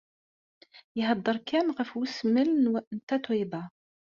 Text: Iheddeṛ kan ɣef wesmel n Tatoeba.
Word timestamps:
Iheddeṛ 0.99 1.37
kan 1.49 1.67
ɣef 1.77 1.89
wesmel 1.97 2.49
n 2.95 2.97
Tatoeba. 3.07 3.63